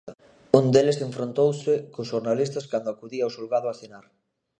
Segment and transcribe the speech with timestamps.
[0.59, 4.05] Un deles enfrontouse cos xornalistas cando acudía ao xulgado a asinar.